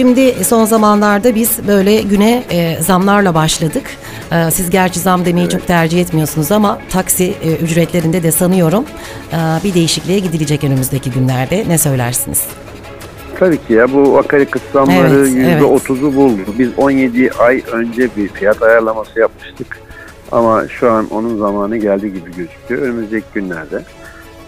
[0.00, 3.82] Şimdi son zamanlarda biz böyle güne e, zamlarla başladık.
[4.32, 8.84] E, siz gerçi zam demeyi çok tercih etmiyorsunuz ama taksi e, ücretlerinde de sanıyorum
[9.32, 11.64] e, bir değişikliğe gidilecek önümüzdeki günlerde.
[11.68, 12.44] Ne söylersiniz?
[13.38, 15.62] Tabii ki ya bu akaryakıt zamları Evet, yüzde evet.
[15.62, 16.40] otuzu buldu.
[16.58, 19.78] Biz 17 ay önce bir fiyat ayarlaması yapmıştık.
[20.32, 22.82] Ama şu an onun zamanı geldi gibi gözüküyor.
[22.82, 23.82] Önümüzdeki günlerde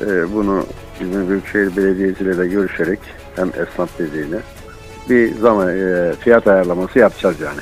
[0.00, 0.64] e, bunu
[1.00, 2.98] bizim Büyükşehir Belediyesi ile de görüşerek
[3.37, 4.39] hem esnaf birliğiyle
[5.11, 7.60] bir zaman e, fiyat ayarlaması yapacağız yani.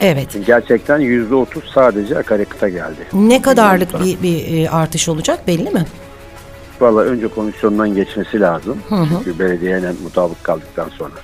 [0.00, 0.46] Evet.
[0.46, 3.00] Gerçekten yüzde otuz sadece akaryakıta geldi.
[3.12, 5.84] Ne kadarlık bir, bir e, artış olacak belli mi?
[6.80, 8.78] Valla önce komisyondan geçmesi lazım.
[8.88, 11.14] Çünkü belediyeyle mutabık kaldıktan sonra.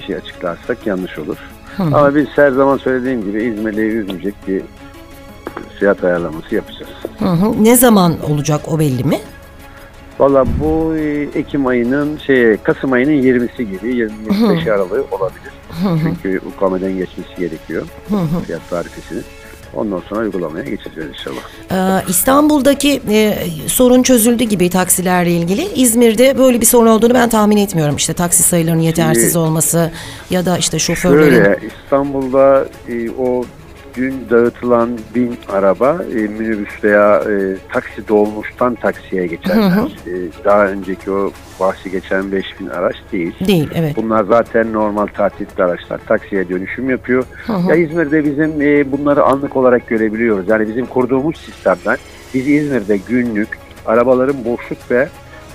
[0.00, 1.36] bir şey açıklarsak yanlış olur.
[1.78, 4.62] Ama biz her zaman söylediğim gibi İzmirli'yi üzmeyecek bir
[5.78, 6.92] fiyat ayarlaması yapacağız.
[7.18, 7.64] Hı hı.
[7.64, 9.18] Ne zaman olacak o belli mi?
[10.22, 15.52] Valla bu e, Ekim ayının şey Kasım ayının 20'si gibi 25 aralığı olabilir.
[16.02, 17.86] Çünkü ukameden geçmesi gerekiyor
[18.46, 19.22] fiyat tarifesini.
[19.74, 21.40] Ondan sonra uygulamaya geçeceğiz inşallah.
[21.70, 25.68] Ee, İstanbul'daki e, sorun çözüldü gibi taksilerle ilgili.
[25.74, 27.96] İzmir'de böyle bir sorun olduğunu ben tahmin etmiyorum.
[27.96, 29.90] İşte taksi sayılarının yetersiz Şimdi- olması
[30.30, 31.44] ya da işte şoförlerin...
[31.44, 33.44] Şöyle İstanbul'da e, o
[33.94, 39.78] dün dağıtılan bin araba e, minibüs veya e, taksi dolmuştan taksiye geçenler.
[40.06, 43.34] E, daha önceki o bahsi geçen 5000 araç değil.
[43.46, 43.96] Değil, evet.
[43.96, 46.00] Bunlar zaten normal tatilli araçlar.
[46.06, 47.24] Taksiye dönüşüm yapıyor.
[47.68, 50.48] Ya İzmir'de bizim e, bunları anlık olarak görebiliyoruz.
[50.48, 51.96] Yani bizim kurduğumuz sistemden
[52.34, 53.48] biz İzmir'de günlük
[53.86, 55.08] arabaların boşluk ve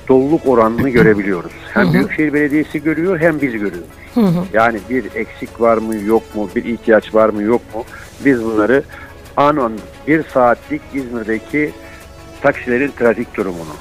[0.08, 1.52] doluluk oranını görebiliyoruz.
[1.74, 3.88] Hem Büyükşehir Belediyesi görüyor hem biz görüyoruz.
[4.54, 7.84] Yani bir eksik var mı yok mu, bir ihtiyaç var mı yok mu?
[8.26, 8.84] Biz bunları
[9.38, 9.74] an an
[10.08, 11.72] bir saatlik İzmir'deki
[12.42, 13.74] taksilerin trafik durumunu,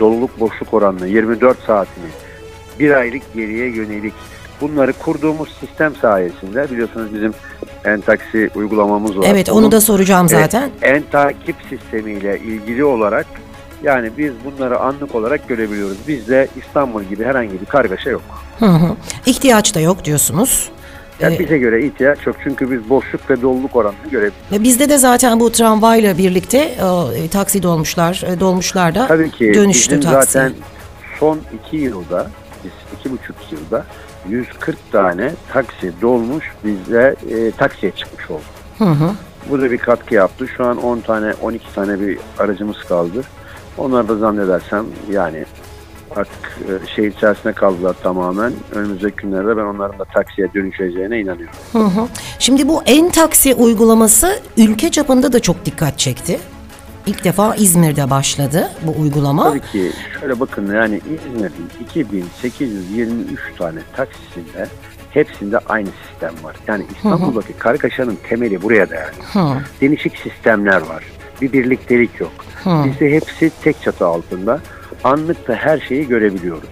[0.00, 2.04] doluluk boşluk oranını, 24 saatini,
[2.78, 4.14] bir aylık geriye yönelik
[4.60, 7.32] bunları kurduğumuz sistem sayesinde biliyorsunuz bizim
[7.84, 9.26] en taksi uygulamamız var.
[9.30, 10.70] Evet onu Onun- da soracağım zaten.
[10.82, 13.26] en takip sistemiyle ilgili olarak
[13.86, 15.96] yani biz bunları anlık olarak görebiliyoruz.
[16.08, 18.22] Bizde İstanbul gibi herhangi bir kargaşa yok.
[18.58, 18.96] Hı hı.
[19.26, 20.68] İhtiyaç da yok diyorsunuz.
[21.20, 24.64] Yani Ee, bize göre ihtiyaç yok çünkü biz boşluk ve doluluk oranını görebiliyoruz.
[24.64, 29.96] Bizde de zaten bu tramvayla birlikte e, taksi dolmuşlar, e, dolmuşlar da Tabii ki dönüştü
[29.98, 30.32] bizim taksi.
[30.32, 30.52] zaten
[31.20, 32.30] son iki yılda,
[32.64, 33.84] biz iki buçuk yılda
[34.28, 38.42] 140 tane taksi dolmuş bize e, taksiye çıkmış oldu.
[38.78, 39.10] Hı hı.
[39.50, 40.48] Bu da bir katkı yaptı.
[40.56, 43.22] Şu an 10 tane 12 tane bir aracımız kaldı.
[43.78, 45.44] Onlar da zannedersem yani
[46.16, 46.58] artık
[46.96, 48.52] şehir içerisinde kaldılar tamamen.
[48.74, 51.54] Önümüzdeki günlerde ben onların da taksiye dönüşeceğine inanıyorum.
[51.72, 52.08] Hı hı.
[52.38, 56.38] Şimdi bu en taksi uygulaması ülke çapında da çok dikkat çekti.
[57.06, 59.44] İlk defa İzmir'de başladı bu uygulama.
[59.44, 64.68] Tabii ki şöyle bakın yani İzmir'in 2823 tane taksisinde
[65.10, 66.56] hepsinde aynı sistem var.
[66.66, 69.24] Yani İstanbul'daki kargaşanın temeli buraya dayanıyor.
[69.32, 69.58] Hı.
[69.80, 71.04] Değişik sistemler var.
[71.42, 72.32] Bir birliktelik yok.
[72.84, 74.60] Bizde hepsi tek çatı altında.
[75.04, 76.68] Anlıkta her şeyi görebiliyoruz.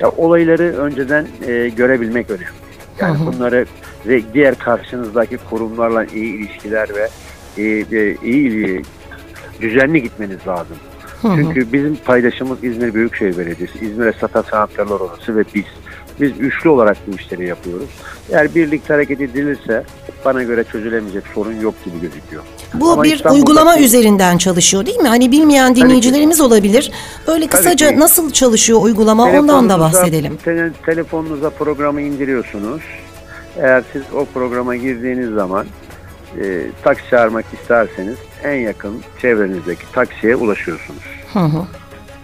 [0.00, 2.44] Ya olayları önceden e, görebilmek önemli.
[3.00, 3.66] Yani bunları
[4.06, 7.08] ve diğer karşınızdaki kurumlarla iyi ilişkiler ve
[7.58, 7.64] e,
[7.98, 8.82] e, iyi
[9.60, 10.76] düzenli gitmeniz lazım.
[11.36, 15.64] Çünkü bizim paydaşımız İzmir Büyükşehir Belediyesi, İzmir Esnaf Sanatkarlar Odası ve biz.
[16.20, 17.88] Biz üçlü olarak bu işleri yapıyoruz.
[18.30, 19.84] Eğer birlikte hareket edilirse
[20.24, 22.42] bana göre çözülemeyecek sorun yok gibi gözüküyor.
[22.74, 25.08] Bu Ama bir İstanbul'daki- uygulama üzerinden çalışıyor değil mi?
[25.08, 26.90] Hani bilmeyen dinleyicilerimiz olabilir.
[27.26, 27.98] Öyle kısaca ki.
[28.00, 30.38] nasıl çalışıyor uygulama ondan da bahsedelim.
[30.44, 32.82] tele- telefonunuza programı indiriyorsunuz.
[33.56, 35.66] Eğer siz o programa girdiğiniz zaman
[36.42, 41.02] e, taksi çağırmak isterseniz en yakın çevrenizdeki taksiye ulaşıyorsunuz.
[41.32, 41.62] Hı hı.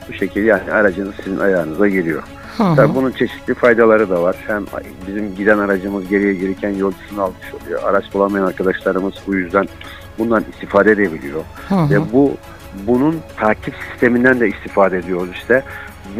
[0.09, 2.23] Bu şekilde yani aracınız sizin ayağınıza geliyor.
[2.57, 2.77] Hı hı.
[2.77, 4.37] Tabii bunun çeşitli faydaları da var.
[4.47, 4.65] Hem
[5.09, 7.83] bizim giden aracımız geriye gelirken yolcusunu almış oluyor.
[7.85, 9.69] Araç bulamayan arkadaşlarımız bu yüzden
[10.19, 11.41] bundan istifade edebiliyor.
[11.69, 11.91] Hı hı.
[11.91, 12.37] Ve bu
[12.87, 15.63] bunun takip sisteminden de istifade ediyoruz işte.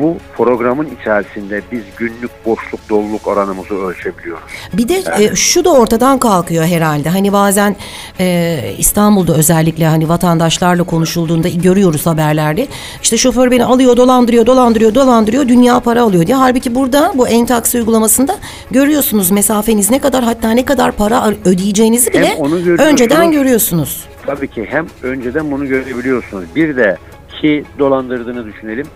[0.01, 4.43] Bu programın içerisinde biz günlük boşluk doluluk oranımızı ölçebiliyoruz.
[4.73, 7.09] Bir de e, şu da ortadan kalkıyor herhalde.
[7.09, 7.77] Hani bazen
[8.21, 12.67] e, İstanbul'da özellikle hani vatandaşlarla konuşulduğunda görüyoruz haberlerde.
[13.03, 16.37] İşte şoför beni alıyor, dolandırıyor, dolandırıyor, dolandırıyor, dünya para alıyor diye.
[16.37, 18.37] Halbuki burada bu en taksi uygulamasında
[18.71, 22.39] görüyorsunuz mesafeniz ne kadar hatta ne kadar para ödeyeceğinizi bile
[22.79, 24.05] önceden görüyorsunuz.
[24.27, 26.45] Tabii ki hem önceden bunu görebiliyorsunuz.
[26.57, 26.97] Bir de
[27.41, 28.87] ki dolandırdığını düşünelim.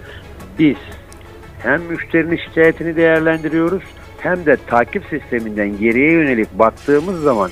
[0.59, 0.77] Biz
[1.63, 3.83] hem müşterinin şikayetini değerlendiriyoruz
[4.19, 7.51] hem de takip sisteminden geriye yönelik baktığımız zaman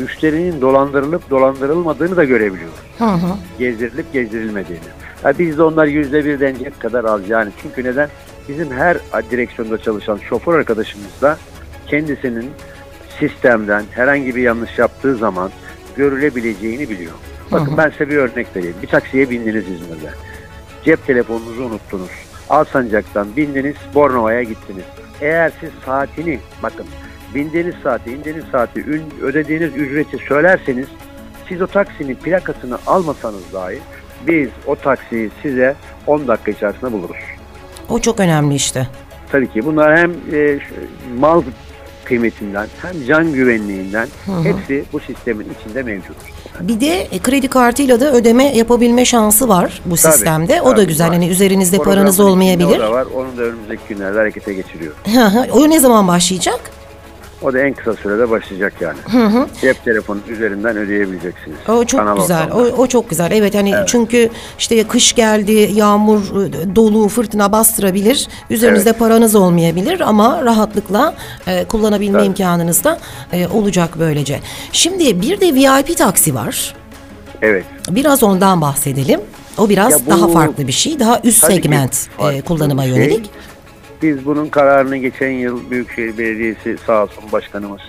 [0.00, 2.78] müşterinin dolandırılıp dolandırılmadığını da görebiliyoruz.
[2.98, 3.36] Hı hı.
[3.58, 4.84] Gezdirilip gezdirilmediğini.
[5.22, 7.50] Ha biz de onlar yüzde birden cep kadar az yani.
[7.62, 8.08] Çünkü neden?
[8.48, 8.98] Bizim her
[9.30, 11.38] direksiyonda çalışan şoför arkadaşımızda
[11.86, 12.50] kendisinin
[13.20, 15.50] sistemden herhangi bir yanlış yaptığı zaman
[15.96, 17.12] görülebileceğini biliyor.
[17.52, 17.76] Bakın Hı hı.
[17.76, 18.76] ben size bir örnek vereyim.
[18.82, 20.10] Bir taksiye bindiniz İzmir'de.
[20.84, 22.10] Cep telefonunuzu unuttunuz.
[22.50, 24.84] Alsancak'tan bindiniz, Bornova'ya gittiniz.
[25.20, 26.86] Eğer siz saatini, bakın
[27.34, 28.84] bindiğiniz saati, indiğiniz saati,
[29.22, 30.86] ödediğiniz ücreti söylerseniz
[31.48, 33.78] siz o taksinin plakasını almasanız dahi
[34.26, 35.74] biz o taksiyi size
[36.06, 37.16] 10 dakika içerisinde buluruz.
[37.88, 38.86] O çok önemli işte.
[39.32, 40.58] Tabii ki bunlar hem e,
[41.18, 41.42] mal
[42.04, 44.42] kıymetinden hem can güvenliğinden Hı hı.
[44.44, 46.16] hepsi bu sistemin içinde mevcut.
[46.60, 50.62] Bir de e, kredi kartıyla da ödeme yapabilme şansı var bu Tabii, sistemde.
[50.62, 51.06] o da tabii, güzel.
[51.06, 51.14] var.
[51.14, 52.76] Hani üzerinizde Programın paranız olmayabilir.
[52.76, 53.06] O da var.
[53.14, 54.92] Onu da önümüzdeki günlerde harekete geçiriyor.
[55.14, 55.46] Hı hı.
[55.52, 56.60] o ne zaman başlayacak?
[57.44, 58.98] O da en kısa sürede başlayacak yani.
[59.12, 59.46] Hı hı.
[59.60, 61.56] Cep telefonu üzerinden ödeyebileceksiniz.
[61.68, 62.50] O çok Sanal güzel.
[62.52, 63.30] O, o çok güzel.
[63.32, 68.28] Evet hani çünkü işte kış geldi, yağmur, e, dolu, fırtına bastırabilir.
[68.50, 68.98] Üzerinizde Evet.
[68.98, 71.14] paranız olmayabilir ama rahatlıkla
[71.46, 72.26] e, kullanabilme Tabii.
[72.26, 72.98] imkanınız da
[73.32, 74.40] e, olacak böylece.
[74.72, 76.74] Şimdi bir de VIP taksi var.
[77.42, 77.64] Evet.
[77.90, 79.20] Biraz ondan bahsedelim.
[79.58, 81.00] O biraz Ya bu- daha farklı bir şey.
[81.00, 82.92] Daha üst segment e, kullanıma şey.
[82.92, 83.30] yönelik.
[84.04, 87.80] Biz bunun kararını geçen yıl Büyükşehir Belediyesi sağ olsun başkanımız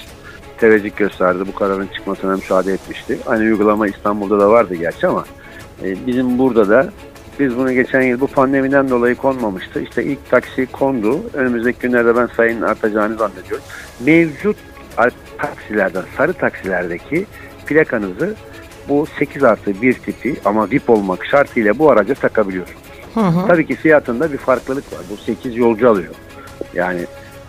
[0.58, 1.44] teveccüh gösterdi.
[1.48, 3.20] Bu kararın çıkmasına müsaade etmişti.
[3.26, 5.26] Aynı uygulama İstanbul'da da vardı gerçi ama
[5.84, 6.90] e, bizim burada da
[7.40, 9.82] biz bunu geçen yıl bu pandemiden dolayı konmamıştı.
[9.82, 11.22] İşte ilk taksi kondu.
[11.34, 13.66] Önümüzdeki günlerde ben sayının artacağını zannediyorum.
[14.06, 14.58] Mevcut
[15.38, 17.26] taksilerden, sarı taksilerdeki
[17.66, 18.36] plakanızı
[18.90, 22.85] bu 8 artı 1 tipi ama VIP olmak şartıyla bu araca takabiliyorsunuz.
[23.16, 23.48] Hı hı.
[23.48, 25.00] Tabii ki fiyatında bir farklılık var.
[25.12, 26.14] Bu 8 yolcu alıyor.
[26.74, 27.02] Yani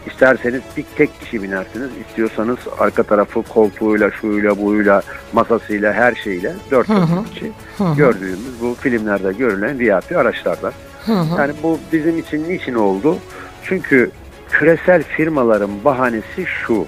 [0.06, 1.90] isterseniz bir tek kişi binersiniz.
[2.08, 5.02] istiyorsanız arka tarafı koltuğuyla, şuyla, buyla,
[5.32, 7.24] masasıyla, her şeyle 4 Hı hı.
[7.24, 7.52] kişi.
[7.96, 10.72] Gördüğümüz bu filmlerde görülen VIP araçlardan.
[11.06, 11.40] Hı hı.
[11.40, 13.18] Yani bu bizim için niçin oldu?
[13.62, 14.10] Çünkü
[14.50, 16.86] küresel firmaların bahanesi şu.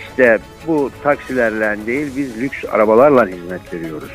[0.00, 4.10] İşte bu taksilerle değil biz lüks arabalarla hizmet veriyoruz.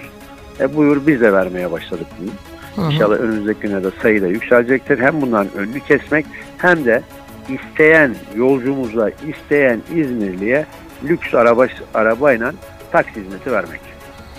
[0.60, 2.30] E buyur biz de vermeye başladık bunu.
[2.76, 2.92] Hı hı.
[2.92, 5.00] İnşallah önümüzdeki günlerde sayı da yükselecektir.
[5.00, 6.26] Hem bunların önünü kesmek
[6.58, 7.02] hem de
[7.50, 10.66] isteyen yolcumuza, isteyen İzmirli'ye
[11.04, 12.54] lüks araba arabayla
[12.92, 13.82] taksi hizmeti vermek.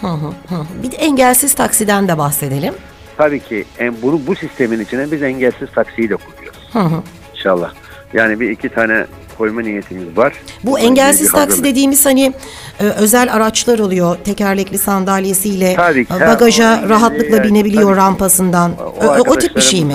[0.00, 0.26] Hı hı.
[0.26, 0.82] Hı.
[0.82, 2.74] Bir de engelsiz taksiden de bahsedelim.
[3.16, 7.02] Tabii ki en, bunu bu sistemin içine biz engelsiz taksiyi de koyuyoruz Hı hı.
[7.34, 7.72] inşallah.
[8.12, 9.06] Yani bir iki tane
[9.40, 10.32] koyma niyetimiz var.
[10.64, 11.64] Bu Bununla engelsiz taksi hazırlık.
[11.64, 12.32] dediğimiz hani
[12.81, 14.16] e, özel araçlar oluyor.
[14.25, 16.14] Tekerlekli sandalyesiyle Tabii ki.
[16.14, 18.72] e, bagaja Ha, rahatlıkla yani, binebiliyor tabii rampasından.
[19.00, 19.94] O, o- o tip bir şey mi?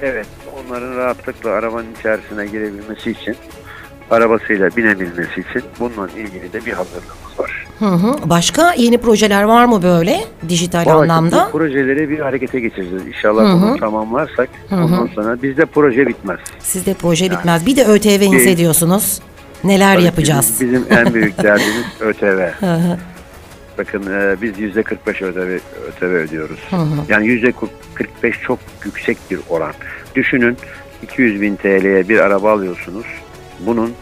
[0.00, 0.26] Evet.
[0.68, 3.36] Onların rahatlıkla arabanın içerisine girebilmesi için
[4.10, 7.66] arabasıyla binebilmesi için bununla ilgili de bir hazırlığımız var.
[7.78, 8.16] Hı hı.
[8.30, 11.48] Başka yeni projeler var mı böyle dijital Vallahi anlamda?
[11.52, 13.06] Bu projeleri bir harekete geçireceğiz.
[13.06, 13.62] İnşallah Hı hı.
[13.62, 14.84] bunu tamamlarsak Hı hı.
[14.84, 16.38] ondan sonra bizde proje bitmez.
[16.58, 17.66] Sizde proje bitmez.
[17.66, 19.20] Bir de ÖTV hissediyorsunuz.
[19.64, 20.56] Neler Tabii yapacağız?
[20.60, 22.48] Bizim, bizim en büyük derdimiz ÖTV.
[22.60, 22.98] Hı hı.
[23.78, 25.58] Bakın e, biz yüzde 45 ÖTV,
[25.88, 26.58] ÖTV ödüyoruz.
[26.70, 27.04] Hı hı.
[27.08, 27.52] Yani yüzde
[27.94, 29.72] 45 çok yüksek bir oran.
[30.14, 30.56] Düşünün
[31.02, 33.06] 200 bin TL'ye bir araba alıyorsunuz.
[33.60, 33.92] Bunun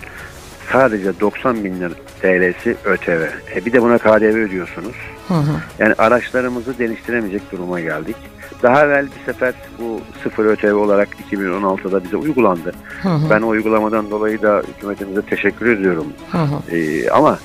[0.73, 1.90] sadece 90 bin lira
[2.22, 3.24] TL'si ÖTV.
[3.56, 4.96] E bir de buna KDV ödüyorsunuz.
[5.28, 5.60] Hı hı.
[5.78, 8.16] Yani araçlarımızı değiştiremeyecek duruma geldik.
[8.62, 12.72] Daha evvel bir sefer bu sıfır ÖTV olarak 2016'da bize uygulandı.
[13.02, 13.30] Hı hı.
[13.30, 16.06] Ben o uygulamadan dolayı da hükümetimize teşekkür ediyorum.
[16.32, 16.76] Hı hı.
[16.76, 17.38] Ee, ama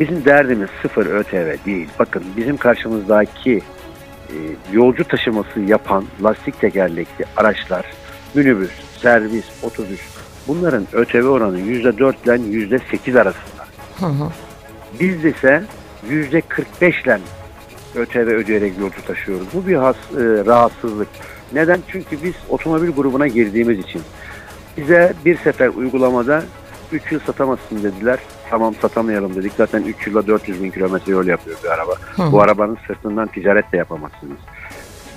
[0.00, 1.88] bizim derdimiz sıfır ÖTV değil.
[1.98, 3.62] Bakın bizim karşımızdaki
[4.28, 4.36] e,
[4.72, 7.84] yolcu taşıması yapan lastik tekerlekli araçlar,
[8.34, 8.70] minibüs,
[9.02, 10.00] servis, otobüs
[10.48, 13.53] bunların ÖTV oranı %4 ile %8 arasında.
[14.00, 14.28] Hı hı.
[15.00, 15.64] Biz ise
[16.08, 17.20] yüzde 45 ile
[17.94, 19.46] ÖTV ödeyerek yolcu taşıyoruz.
[19.54, 21.08] Bu bir has, e, rahatsızlık.
[21.52, 21.80] Neden?
[21.88, 24.02] Çünkü biz otomobil grubuna girdiğimiz için.
[24.76, 26.44] Bize bir sefer uygulamada
[26.92, 28.18] 3 yıl satamazsın dediler.
[28.50, 29.52] Tamam satamayalım dedik.
[29.56, 31.92] Zaten 3 yılda 400 bin kilometre yol yapıyor bir araba.
[32.16, 32.32] Hı.
[32.32, 34.38] Bu arabanın sırtından ticaret de yapamazsınız.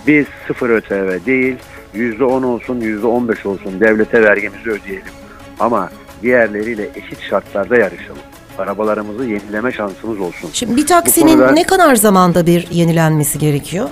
[0.07, 1.55] Biz sıfır ÖTV değil,
[1.93, 5.13] %10 olsun, %15 olsun devlete vergimizi ödeyelim.
[5.59, 5.89] Ama
[6.21, 8.21] diğerleriyle eşit şartlarda yarışalım.
[8.59, 10.49] Arabalarımızı yenileme şansımız olsun.
[10.53, 13.89] Şimdi bir taksinin konuda- ne kadar zamanda bir yenilenmesi gerekiyor?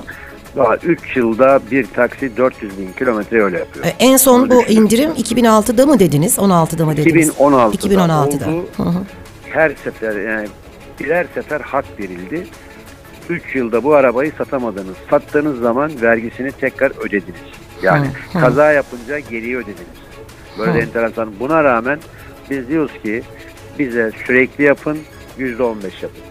[0.57, 3.85] Daha 3 yılda bir taksi 400 bin kilometre yol yapıyor.
[3.85, 4.81] E, En son Onu bu düşünün.
[4.81, 6.39] indirim 2006'da mı dediniz?
[6.39, 7.29] 16'da mı dediniz?
[7.29, 8.49] 2016'da 2016'da.
[8.49, 8.65] oldu.
[8.77, 8.93] Hı hı.
[9.49, 10.47] Her sefer yani
[10.99, 12.47] birer sefer hak verildi.
[13.29, 14.95] 3 yılda bu arabayı satamadınız.
[15.09, 17.41] Sattığınız zaman vergisini tekrar ödediniz.
[17.83, 18.41] Yani Hı, hı.
[18.41, 19.97] kaza yapınca geriye ödediniz.
[20.59, 20.77] Böyle Hı.
[20.77, 21.29] enteresan.
[21.39, 21.99] Buna rağmen
[22.49, 23.23] biz diyoruz ki
[23.79, 24.97] bize sürekli yapın
[25.39, 26.21] %15 yapın.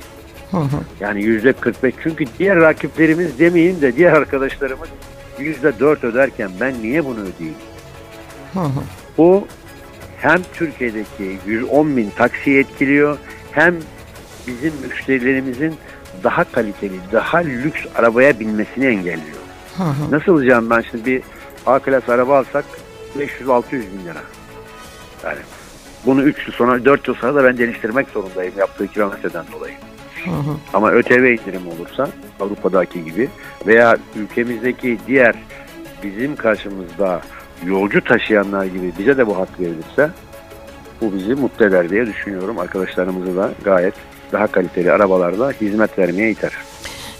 [0.50, 0.80] Hı hı.
[1.00, 4.88] Yani yüzde 45 çünkü diğer rakiplerimiz demeyin de diğer arkadaşlarımız
[5.38, 7.58] yüzde 4 öderken ben niye bunu ödeyeyim?
[8.54, 8.82] Hı hı.
[9.18, 9.46] Bu
[10.20, 13.18] hem Türkiye'deki 110 bin taksiyi etkiliyor
[13.52, 13.74] hem
[14.46, 15.74] bizim müşterilerimizin
[16.24, 19.44] daha kaliteli, daha lüks arabaya binmesini engelliyor.
[19.76, 20.10] Hı hı.
[20.10, 21.22] Nasıl alacağım ben şimdi bir
[21.66, 22.64] A klas araba alsak
[23.18, 24.22] 500-600 bin lira.
[25.24, 25.38] Yani
[26.06, 29.74] bunu 3 yıl sonra 4 yıl sonra da ben değiştirmek zorundayım yaptığı kilometreden dolayı.
[30.24, 30.56] Hı hı.
[30.72, 32.08] Ama ÖTV indirimi olursa
[32.40, 33.28] Avrupa'daki gibi
[33.66, 35.34] veya ülkemizdeki diğer
[36.02, 37.20] bizim karşımızda
[37.66, 40.10] yolcu taşıyanlar gibi bize de bu hak verilirse
[41.00, 42.58] bu bizi mutlu eder diye düşünüyorum.
[42.58, 43.94] Arkadaşlarımızı da gayet
[44.32, 46.52] daha kaliteli arabalarla hizmet vermeye iter.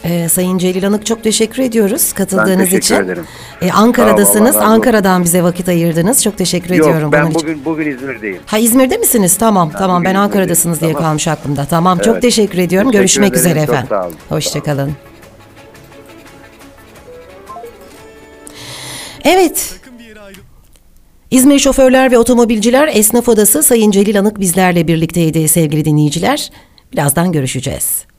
[0.05, 2.95] Ee, Sayın Celil Anık çok teşekkür ediyoruz Ben katıldığınız teşekkür için.
[2.95, 3.25] ederim.
[3.63, 4.57] Ee, Ankara'dasınız.
[4.57, 4.61] Ol.
[4.61, 6.23] Ankara'dan bize vakit ayırdınız.
[6.23, 7.43] Çok teşekkür ediyorum Yok ben bunun için.
[7.49, 8.39] bugün bugün İzmir'deyim.
[8.47, 9.37] Ha İzmir'de misiniz?
[9.39, 10.21] Tamam tamam bugün ben İzmir'deyim.
[10.25, 11.03] Ankara'dasınız diye Tamam.
[11.09, 11.65] kalmış aklımda.
[11.71, 12.23] Tamam çok Evet.
[12.23, 12.89] teşekkür ediyorum.
[12.91, 13.41] Teşekkür Görüşmek ederim.
[13.47, 14.17] üzere Çok efendim.
[14.29, 14.93] Hoşçakalın.
[19.25, 19.75] Evet.
[21.31, 26.51] İzmir Şoförler ve Otomobilciler Esnaf Odası Sayın Celil Anık bizlerle birlikteydi sevgili dinleyiciler.
[26.93, 28.05] Birazdan görüşeceğiz.